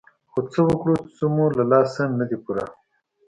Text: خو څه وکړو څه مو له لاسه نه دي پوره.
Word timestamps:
خو 0.31 0.39
څه 0.51 0.59
وکړو 0.67 0.95
څه 1.15 1.25
مو 1.35 1.45
له 1.57 1.63
لاسه 1.71 2.01
نه 2.19 2.25
دي 2.29 2.37
پوره. 2.43 2.65